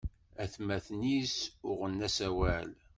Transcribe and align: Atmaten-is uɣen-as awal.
Atmaten-is 0.43 1.35
uɣen-as 1.69 2.17
awal. 2.27 2.69